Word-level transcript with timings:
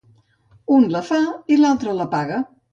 Un 0.77 0.87
la 0.95 1.03
fa 1.11 1.21
i 1.55 1.61
altre 1.71 1.97
la 2.01 2.11
paga. 2.19 2.45